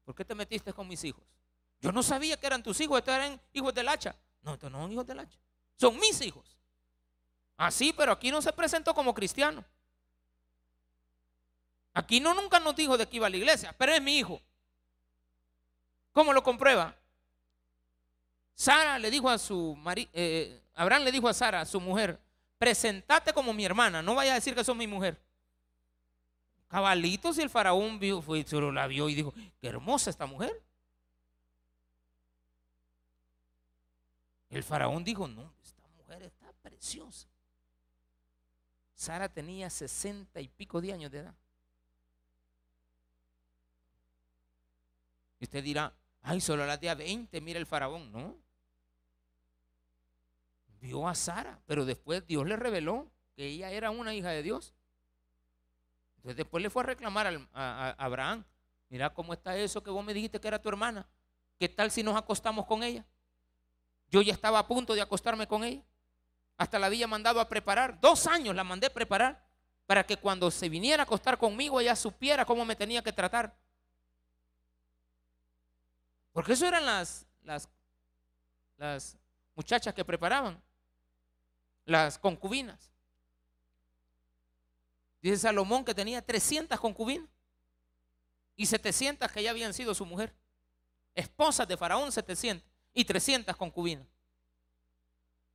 [0.03, 1.23] ¿por qué te metiste con mis hijos?
[1.79, 4.15] Yo no sabía que eran tus hijos, estos eran hijos del hacha.
[4.41, 5.39] No, estos no son hijos del hacha.
[5.75, 6.57] Son mis hijos.
[7.55, 9.63] Así, pero aquí no se presentó como cristiano.
[11.97, 14.39] Aquí no nunca nos dijo de que iba a la iglesia, pero es mi hijo.
[16.11, 16.95] ¿Cómo lo comprueba?
[18.53, 22.19] Sara le dijo a su marido, eh, Abraham le dijo a Sara, a su mujer,
[22.59, 25.19] presentate como mi hermana, no vaya a decir que sos mi mujer.
[26.67, 30.61] Cabalitos y el faraón vio, fue, solo la vio y dijo, qué hermosa esta mujer.
[34.51, 37.27] El faraón dijo, no, esta mujer está preciosa.
[38.93, 41.33] Sara tenía sesenta y pico de años de edad.
[45.39, 48.11] Y usted dirá, ay, solo la día 20, mira el faraón.
[48.11, 48.35] No.
[50.79, 54.73] Vio a Sara, pero después Dios le reveló que ella era una hija de Dios.
[56.17, 58.43] Entonces después le fue a reclamar a, a Abraham,
[58.89, 61.07] mira cómo está eso que vos me dijiste que era tu hermana.
[61.59, 63.05] ¿Qué tal si nos acostamos con ella?
[64.09, 65.83] Yo ya estaba a punto de acostarme con ella.
[66.57, 67.99] Hasta la había mandado a preparar.
[67.99, 69.43] Dos años la mandé a preparar
[69.85, 73.55] para que cuando se viniera a acostar conmigo ella supiera cómo me tenía que tratar.
[76.37, 77.67] Porque eso eran las, las,
[78.77, 79.17] las
[79.55, 80.61] muchachas que preparaban,
[81.83, 82.91] las concubinas.
[85.19, 87.27] Dice Salomón que tenía 300 concubinas
[88.55, 90.31] y 700 que ya habían sido su mujer.
[91.15, 94.05] Esposas de Faraón 700 y 300 concubinas.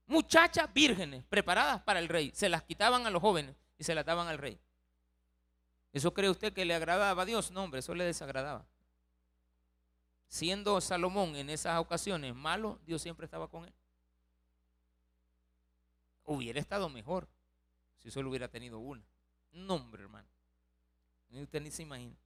[0.07, 2.33] Muchachas vírgenes preparadas para el rey.
[2.35, 4.59] Se las quitaban a los jóvenes y se las daban al rey.
[5.92, 7.53] ¿Eso cree usted que le agradaba a Dios?
[7.53, 8.66] No, hombre, eso le desagradaba
[10.33, 13.73] siendo Salomón en esas ocasiones malo, Dios siempre estaba con él.
[16.25, 17.29] Hubiera estado mejor
[17.99, 19.03] si solo hubiera tenido una.
[19.53, 20.27] No, hombre, hermano.
[21.29, 22.16] Ni usted ni se imagina.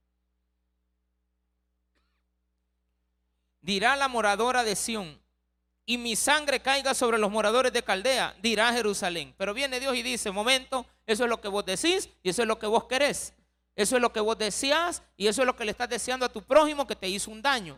[3.59, 5.19] Dirá la moradora de Sión,
[5.85, 9.35] y mi sangre caiga sobre los moradores de Caldea, dirá Jerusalén.
[9.37, 12.47] Pero viene Dios y dice, momento, eso es lo que vos decís y eso es
[12.47, 13.33] lo que vos querés.
[13.75, 16.29] Eso es lo que vos deseas y eso es lo que le estás deseando a
[16.29, 17.77] tu prójimo que te hizo un daño.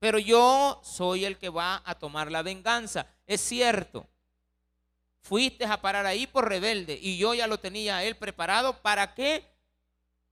[0.00, 3.06] Pero yo soy el que va a tomar la venganza.
[3.26, 4.08] Es cierto,
[5.20, 9.44] fuiste a parar ahí por rebelde y yo ya lo tenía él preparado para que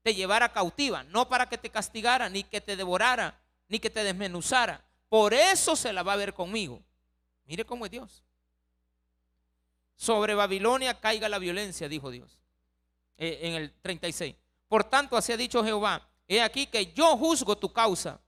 [0.02, 4.02] te llevara cautiva, no para que te castigara, ni que te devorara, ni que te
[4.02, 4.82] desmenuzara.
[5.08, 6.82] Por eso se la va a ver conmigo.
[7.44, 8.24] Mire cómo es Dios.
[9.96, 12.38] Sobre Babilonia caiga la violencia, dijo Dios.
[13.18, 14.34] Eh, en el 36.
[14.66, 18.18] Por tanto, así ha dicho Jehová, he aquí que yo juzgo tu causa.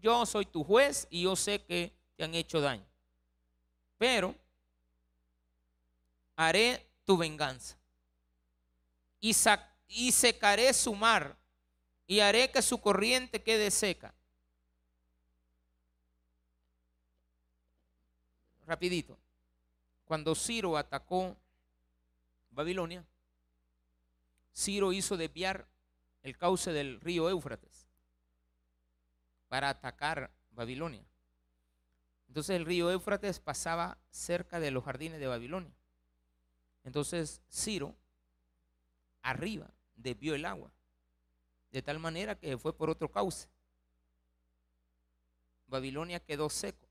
[0.00, 2.86] Yo soy tu juez y yo sé que te han hecho daño.
[3.98, 4.34] Pero
[6.36, 7.76] haré tu venganza.
[9.20, 9.34] Y,
[10.12, 11.36] secaré su mar
[12.06, 14.14] y haré que su corriente quede seca.
[18.66, 19.18] Rapidito.
[20.06, 21.36] Cuando Ciro atacó
[22.50, 23.04] Babilonia,
[24.54, 25.68] Ciro hizo desviar
[26.22, 27.79] el cauce del río Éufrates
[29.50, 31.04] para atacar Babilonia.
[32.28, 35.74] Entonces el río Éufrates pasaba cerca de los jardines de Babilonia.
[36.84, 37.96] Entonces Ciro
[39.22, 40.70] arriba desvió el agua,
[41.72, 43.48] de tal manera que fue por otro cauce.
[45.66, 46.88] Babilonia quedó seco,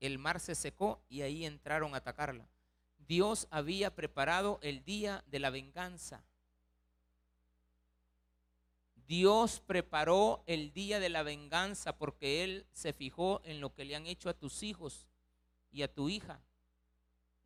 [0.00, 2.48] el mar se secó y ahí entraron a atacarla.
[2.98, 6.24] Dios había preparado el día de la venganza.
[9.10, 13.96] Dios preparó el día de la venganza porque Él se fijó en lo que le
[13.96, 15.08] han hecho a tus hijos
[15.72, 16.40] y a tu hija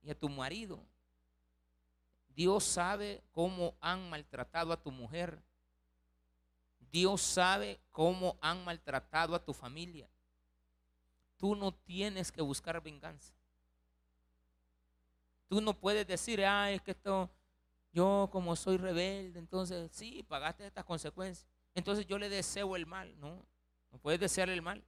[0.03, 0.85] y a tu marido.
[2.37, 5.42] Dios sabe cómo han maltratado a tu mujer.
[6.92, 10.07] Dios sabe cómo han maltratado a tu familia.
[11.38, 13.33] Tú no tienes que buscar venganza.
[15.48, 17.31] Tú no puedes decir, ah, es que esto,
[17.90, 21.53] yo como soy rebelde, entonces sí, pagaste estas consecuencias.
[21.74, 23.18] Entonces yo le deseo el mal.
[23.20, 23.44] No,
[23.90, 24.82] no puedes desear el mal.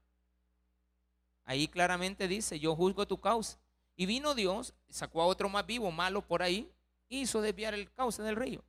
[1.44, 3.59] Ahí claramente dice, yo juzgo tu causa.
[3.96, 6.70] Y vino Dios, sacó a otro más vivo, malo por ahí,
[7.09, 8.64] hizo desviar el cauce del río.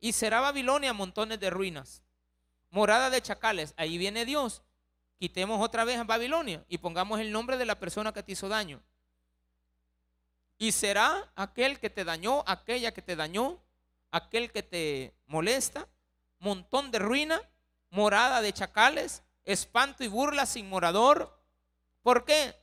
[0.00, 2.02] Y será Babilonia montones de ruinas,
[2.70, 3.74] morada de chacales.
[3.76, 4.62] Ahí viene Dios.
[5.18, 8.48] Quitemos otra vez a Babilonia y pongamos el nombre de la persona que te hizo
[8.48, 8.82] daño.
[10.58, 13.60] Y será aquel que te dañó, aquella que te dañó,
[14.10, 15.86] aquel que te molesta,
[16.38, 17.40] montón de ruina,
[17.90, 21.36] morada de chacales, espanto y burla sin morador.
[22.02, 22.54] ¿Por qué?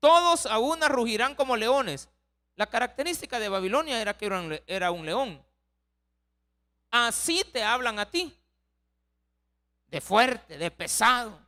[0.00, 2.08] Todos a una rugirán como leones.
[2.54, 4.26] La característica de Babilonia era que
[4.66, 5.44] era un, león.
[6.90, 8.36] Así te hablan a ti.
[9.86, 11.38] De fuerte, de pesado.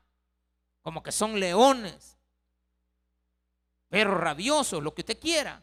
[0.82, 2.16] Como que son leones.
[3.88, 5.62] Pero rabiosos, lo que usted quiera.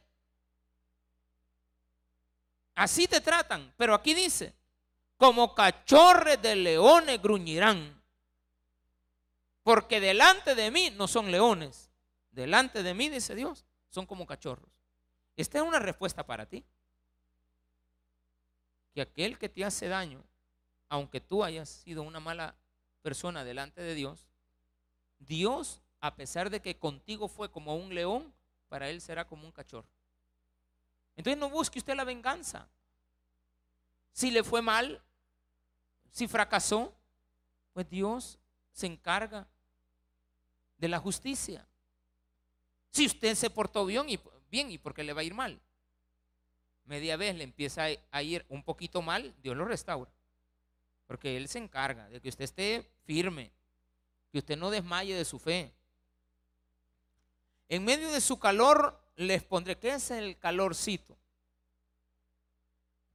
[2.76, 3.74] Así te tratan.
[3.78, 4.54] Pero aquí dice,
[5.18, 8.02] como cachorres de leones gruñirán.
[9.64, 11.92] Porque delante de mí no son leones.
[12.32, 14.70] Delante de mí, dice Dios, son como cachorros.
[15.36, 16.64] Esta es una respuesta para ti.
[18.94, 20.24] Que aquel que te hace daño,
[20.88, 22.56] aunque tú hayas sido una mala
[23.02, 24.28] persona delante de Dios,
[25.20, 28.34] Dios, a pesar de que contigo fue como un león,
[28.70, 29.88] para él será como un cachorro.
[31.16, 32.68] Entonces no busque usted la venganza.
[34.12, 35.02] Si le fue mal,
[36.12, 36.94] si fracasó,
[37.74, 38.40] pues Dios
[38.72, 39.48] se encarga
[40.78, 41.68] de la justicia.
[42.92, 45.60] Si usted se portó bien y bien y porque le va a ir mal.
[46.86, 50.12] Media vez le empieza a ir un poquito mal, Dios lo restaura.
[51.06, 53.52] Porque Él se encarga de que usted esté firme,
[54.32, 55.74] que usted no desmaye de su fe.
[57.70, 61.18] En medio de su calor les pondré, ¿qué es el calorcito?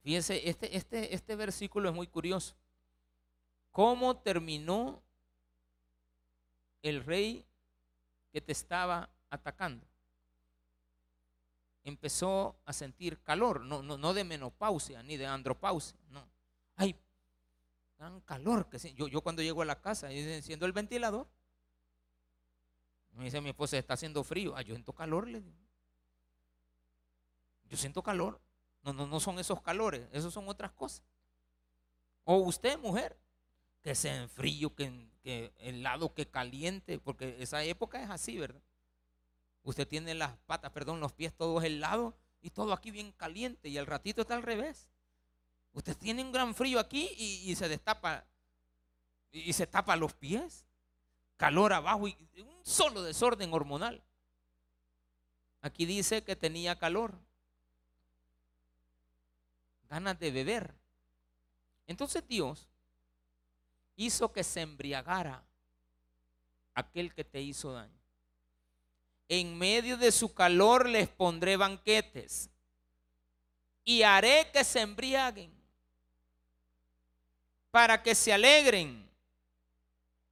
[0.03, 2.55] Fíjense, este, este, este versículo es muy curioso.
[3.73, 5.03] ¿Cómo terminó
[6.81, 7.45] el rey
[8.31, 9.85] que te estaba atacando?
[11.83, 16.25] empezó a sentir calor, no, no, no de menopausia ni de andropausia, no.
[16.75, 16.95] Ay,
[17.97, 21.27] tan calor que yo, yo cuando llego a la casa y enciendo el ventilador,
[23.11, 24.55] me dice mi esposa, está haciendo frío.
[24.55, 25.57] Ay, yo siento calor, le digo.
[27.65, 28.39] Yo siento calor.
[28.81, 31.03] No, no, no son esos calores, esos son otras cosas.
[32.23, 33.15] O usted, mujer,
[33.83, 38.61] que se enfrío, que, que helado, que caliente, porque esa época es así, ¿verdad?
[39.63, 43.77] Usted tiene las patas, perdón, los pies todos helados y todo aquí bien caliente y
[43.77, 44.89] el ratito está al revés.
[45.73, 48.25] Usted tiene un gran frío aquí y, se destapa
[49.31, 50.65] y, se tapa los pies.
[51.37, 54.03] Calor abajo y un solo desorden hormonal.
[55.61, 57.17] Aquí dice que tenía calor,
[59.89, 60.75] ganas de beber.
[61.87, 62.69] Entonces Dios
[63.95, 65.43] hizo que se embriagara
[66.73, 67.99] aquel que te hizo daño.
[69.29, 72.49] En medio de su calor les pondré banquetes
[73.83, 75.51] y haré que se embriaguen
[77.71, 79.09] para que se alegren.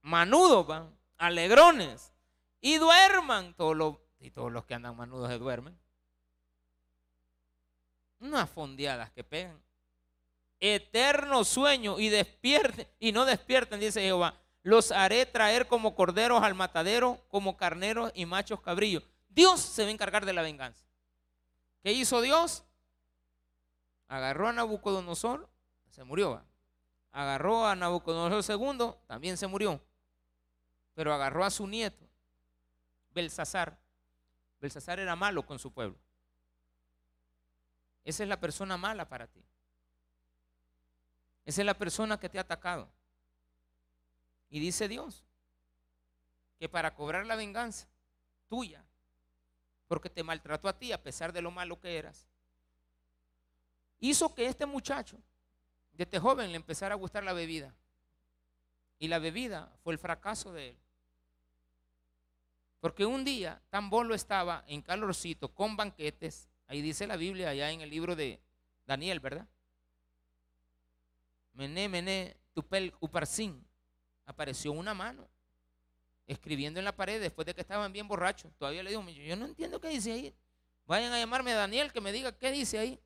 [0.01, 2.11] Manudos van, alegrones
[2.59, 3.53] y duerman.
[3.55, 5.77] Todos los, y todos los que andan manudos se duermen.
[8.19, 9.59] Unas fondeadas que pegan.
[10.61, 14.35] Eterno sueño y despierten y no despierten, dice Jehová.
[14.61, 19.03] Los haré traer como corderos al matadero, como carneros y machos cabrillos.
[19.29, 20.85] Dios se va a encargar de la venganza.
[21.81, 22.63] ¿Qué hizo Dios?
[24.07, 25.49] Agarró a Nabucodonosor,
[25.89, 26.43] se murió.
[27.11, 29.81] Agarró a Nabucodonosor II, también se murió.
[30.93, 32.05] Pero agarró a su nieto,
[33.13, 33.79] Belsasar.
[34.59, 35.97] Belsasar era malo con su pueblo.
[38.03, 39.43] Esa es la persona mala para ti.
[41.45, 42.89] Esa es la persona que te ha atacado.
[44.49, 45.23] Y dice Dios
[46.59, 47.87] que para cobrar la venganza
[48.47, 48.83] tuya,
[49.87, 52.27] porque te maltrató a ti a pesar de lo malo que eras,
[53.99, 55.17] hizo que este muchacho,
[55.93, 57.73] de este joven, le empezara a gustar la bebida.
[58.99, 60.77] Y la bebida fue el fracaso de él.
[62.79, 67.71] Porque un día tan bolo estaba en calorcito con banquetes, ahí dice la Biblia, allá
[67.71, 68.39] en el libro de
[68.85, 69.47] Daniel, ¿verdad?
[71.53, 73.65] Mené, mené, tupel, uparsin.
[74.25, 75.27] Apareció una mano
[76.27, 78.51] escribiendo en la pared después de que estaban bien borrachos.
[78.57, 80.33] Todavía le digo, yo no entiendo qué dice ahí.
[80.85, 82.99] Vayan a llamarme a Daniel que me diga qué dice ahí.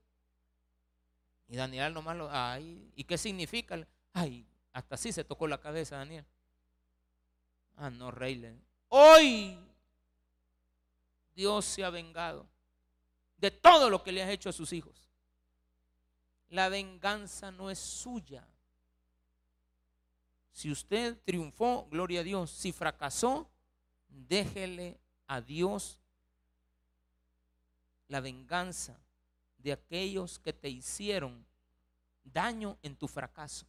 [1.47, 3.87] Y Daniel nomás lo, ay, ¿y qué significa?
[4.13, 6.25] Ay, hasta así se tocó la cabeza Daniel.
[7.77, 8.57] Ah, no, rey.
[8.89, 9.57] Hoy
[11.35, 12.47] Dios se ha vengado
[13.37, 15.09] de todo lo que le has hecho a sus hijos.
[16.55, 18.47] La venganza no es suya.
[20.53, 22.49] Si usted triunfó, gloria a Dios.
[22.49, 23.49] Si fracasó,
[24.07, 24.97] déjele
[25.27, 25.99] a Dios
[28.07, 28.97] la venganza
[29.57, 31.45] de aquellos que te hicieron
[32.23, 33.65] daño en tu fracaso.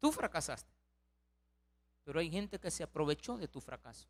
[0.00, 0.74] Tú fracasaste,
[2.02, 4.08] pero hay gente que se aprovechó de tu fracaso.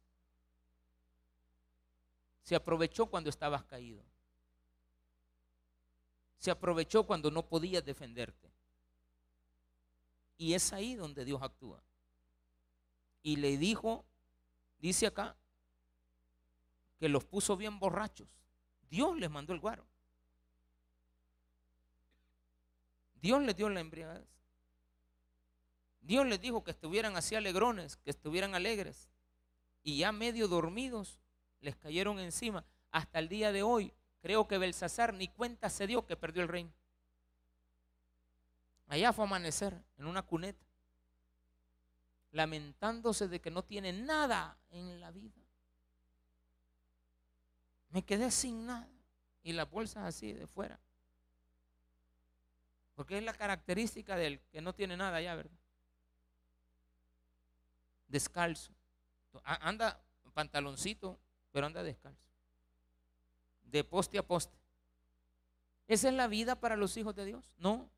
[2.42, 4.13] Se aprovechó cuando estabas caído.
[6.44, 8.52] Se aprovechó cuando no podías defenderte.
[10.36, 11.82] Y es ahí donde Dios actúa.
[13.22, 14.04] Y le dijo,
[14.78, 15.38] dice acá,
[17.00, 18.28] que los puso bien borrachos.
[18.90, 19.86] Dios les mandó el guaro.
[23.22, 24.28] Dios les dio la embriaguez.
[26.02, 29.08] Dios les dijo que estuvieran así alegrones, que estuvieran alegres.
[29.82, 31.18] Y ya medio dormidos
[31.62, 32.66] les cayeron encima.
[32.90, 33.94] Hasta el día de hoy,
[34.24, 36.72] creo que Belsasar ni cuenta se dio que perdió el reino.
[38.88, 40.64] Allá fue a amanecer en una cuneta,
[42.32, 45.44] lamentándose de que no tiene nada en la vida
[47.94, 48.88] me quedé sin nada.
[49.44, 50.80] Y la bolsa así de fuera.
[52.96, 55.56] Porque es la característica del que no tiene nada ya, ¿verdad?
[58.08, 58.72] Descalzo.
[59.44, 60.00] Anda
[60.32, 61.20] pantaloncito,
[61.52, 62.23] pero anda descalzo.
[63.74, 64.56] De poste a poste.
[65.88, 67.52] ¿Esa es la vida para los hijos de Dios?
[67.58, 67.90] No.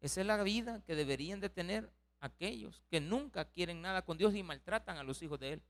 [0.00, 4.36] Esa es la vida que deberían de tener aquellos que nunca quieren nada con Dios
[4.36, 5.62] y maltratan a los hijos de Él.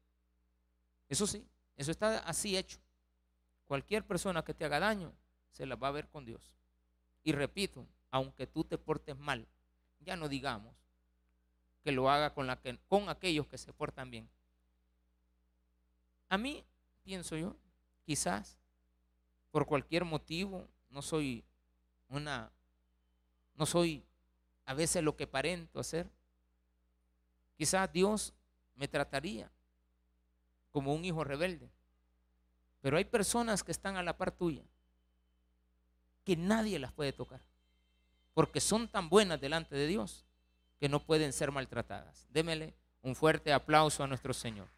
[1.09, 1.43] Eso sí,
[1.75, 2.77] eso está así hecho.
[3.65, 5.11] Cualquier persona que te haga daño,
[5.53, 6.43] se la va a ver con Dios.
[7.25, 9.49] Y repito, aunque tú te portes mal,
[10.01, 10.77] ya no digamos
[11.83, 14.29] que lo haga con, la que, con aquellos que se portan bien.
[16.29, 16.63] A mí,
[17.03, 17.57] pienso yo,
[18.05, 18.59] quizás
[19.57, 21.43] por cualquier motivo, no soy
[22.11, 22.53] una,
[23.55, 24.05] no soy
[24.67, 26.11] a veces lo que parento hacer.
[27.57, 28.35] Quizás Dios
[28.75, 29.51] me trataría
[30.73, 31.71] como un hijo rebelde.
[32.83, 34.63] Pero hay personas que están a la par tuya
[36.23, 37.41] que nadie las puede tocar.
[38.35, 40.27] Porque son tan buenas delante de Dios
[40.79, 42.27] que no pueden ser maltratadas.
[42.29, 44.69] Démele un fuerte aplauso a nuestro Señor.